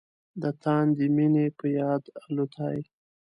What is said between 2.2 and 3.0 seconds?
الوتای